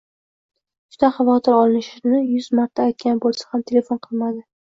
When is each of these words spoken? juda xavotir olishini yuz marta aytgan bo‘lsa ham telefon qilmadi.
juda 0.93 1.09
xavotir 1.17 1.57
olishini 1.57 2.23
yuz 2.23 2.47
marta 2.61 2.87
aytgan 2.89 3.23
bo‘lsa 3.27 3.51
ham 3.55 3.67
telefon 3.73 4.01
qilmadi. 4.09 4.43